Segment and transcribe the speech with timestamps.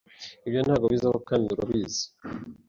[0.47, 2.03] Ibyo ntabwo bizabaho, kandi urabizi.